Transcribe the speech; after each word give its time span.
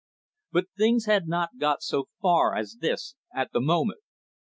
But 0.51 0.65
things 0.75 1.05
had 1.05 1.27
not 1.27 1.59
got 1.59 1.83
so 1.83 2.05
far 2.23 2.55
as 2.55 2.77
this 2.81 3.13
at 3.35 3.51
the 3.53 3.61
moment. 3.61 3.99